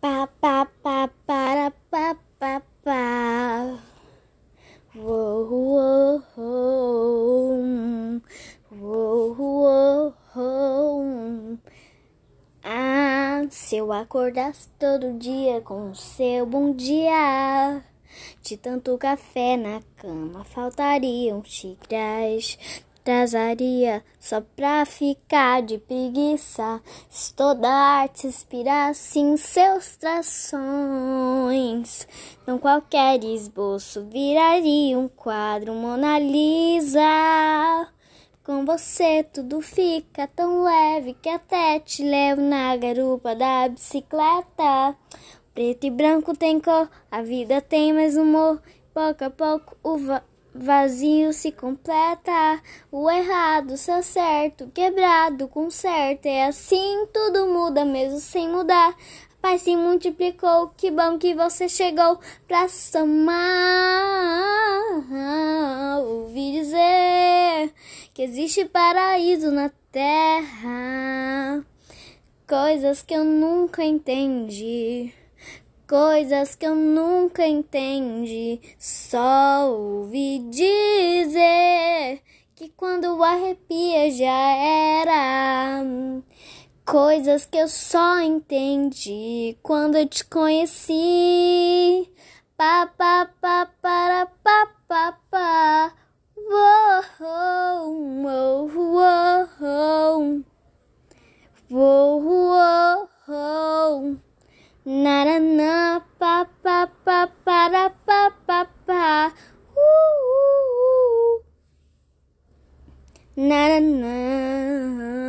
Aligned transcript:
Pa 0.00 0.26
pa 0.40 0.64
pa 0.82 1.08
para 1.26 1.70
pa 1.90 2.16
pa 2.40 2.62
pa. 2.82 3.04
Whoa, 4.96 5.44
whoa, 5.44 6.22
whoa. 6.36 8.20
Whoa, 8.72 9.34
whoa, 9.34 10.14
whoa. 10.34 11.58
Ah, 12.64 13.44
se 13.50 13.76
eu 13.76 13.92
acordasse 13.92 14.70
todo 14.78 15.18
dia 15.18 15.60
com 15.60 15.90
o 15.90 15.94
seu 15.94 16.46
bom 16.46 16.72
dia. 16.72 17.84
De 18.42 18.56
tanto 18.56 18.96
café 18.96 19.58
na 19.58 19.82
cama, 19.96 20.44
faltariam 20.44 21.44
xícaras. 21.44 22.58
Trazaria 23.10 24.04
só 24.20 24.40
pra 24.40 24.86
ficar 24.86 25.62
de 25.62 25.78
preguiça. 25.78 26.80
Se 27.08 27.34
toda 27.34 27.68
arte 27.68 28.28
inspirasse 28.28 29.18
em 29.18 29.36
seus 29.36 29.96
trações, 29.96 30.56
não 32.46 32.56
qualquer 32.56 33.24
esboço 33.24 34.06
viraria 34.08 34.96
um 34.96 35.08
quadro 35.08 35.74
Mona 35.74 36.20
Lisa. 36.20 37.00
Com 38.44 38.64
você 38.64 39.24
tudo 39.24 39.60
fica 39.60 40.28
tão 40.28 40.62
leve 40.62 41.14
que 41.14 41.30
até 41.30 41.80
te 41.80 42.04
levo 42.04 42.40
na 42.40 42.76
garupa 42.76 43.34
da 43.34 43.68
bicicleta. 43.68 44.96
Preto 45.52 45.84
e 45.84 45.90
branco 45.90 46.36
tem 46.36 46.60
cor, 46.60 46.88
a 47.10 47.22
vida 47.22 47.60
tem 47.60 47.92
mais 47.92 48.16
humor. 48.16 48.62
Pouco 48.94 49.24
a 49.24 49.30
pouco 49.30 49.76
o 49.82 49.98
vazio 50.54 51.32
se 51.32 51.52
completa. 51.52 52.60
O 52.90 53.10
errado, 53.10 53.76
seu 53.76 54.02
certo, 54.02 54.70
quebrado, 54.74 55.48
conserta. 55.48 56.28
É 56.28 56.44
assim 56.44 57.06
tudo 57.12 57.46
muda, 57.46 57.84
mesmo 57.84 58.18
sem 58.18 58.48
mudar. 58.48 58.90
A 58.90 58.94
paz 59.40 59.62
se 59.62 59.74
multiplicou, 59.74 60.68
que 60.76 60.90
bom 60.90 61.18
que 61.18 61.34
você 61.34 61.68
chegou 61.68 62.18
pra 62.46 62.68
somar. 62.68 63.36
Ouvi 66.00 66.52
dizer 66.52 67.72
que 68.12 68.22
existe 68.22 68.64
paraíso 68.66 69.50
na 69.50 69.70
terra. 69.90 71.64
Coisas 72.46 73.00
que 73.02 73.14
eu 73.14 73.24
nunca 73.24 73.84
entendi 73.84 75.14
coisas 75.90 76.54
que 76.54 76.64
eu 76.64 76.76
nunca 76.76 77.44
entendi. 77.44 78.60
Só 78.78 79.68
ouvi 79.72 80.38
dizer 80.48 82.22
que 82.54 82.68
quando 82.76 83.24
arrepia 83.24 84.08
já 84.12 84.52
era. 85.02 85.82
Coisas 86.86 87.44
que 87.44 87.58
eu 87.58 87.66
só 87.66 88.20
entendi 88.20 89.58
quando 89.64 89.96
eu 89.96 90.06
te 90.06 90.24
conheci. 90.24 92.08
Pa 92.56 92.86
pa 92.86 93.28
pa 93.40 93.66
para 93.82 94.26
pa 94.26 94.66
pa 94.86 95.18
pa. 95.28 95.92
na 104.84 105.24
na 105.28 105.36
na 105.38 106.00
pa 106.16 106.48
pa 106.64 106.88
pa 107.04 107.28
pa 107.44 107.68
da 107.68 107.92
pa 108.06 108.32
pa 108.46 108.64
pa 108.86 109.28
woo, 109.76 110.16
woo, 110.24 110.64
woo. 110.80 111.44
na 113.36 113.76
na 113.76 115.19